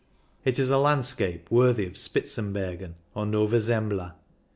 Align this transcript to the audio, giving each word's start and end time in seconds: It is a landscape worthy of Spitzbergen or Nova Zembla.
It 0.43 0.57
is 0.57 0.71
a 0.71 0.79
landscape 0.79 1.51
worthy 1.51 1.85
of 1.85 1.93
Spitzbergen 1.95 2.95
or 3.13 3.27
Nova 3.27 3.57
Zembla. 3.59 4.15